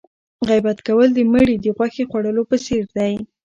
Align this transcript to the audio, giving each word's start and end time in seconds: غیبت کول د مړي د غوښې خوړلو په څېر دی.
غیبت 0.47 0.77
کول 0.87 1.09
د 1.13 1.19
مړي 1.33 1.55
د 1.59 1.65
غوښې 1.75 2.03
خوړلو 2.09 2.43
په 2.49 2.57
څېر 2.65 2.83
دی. 2.97 3.13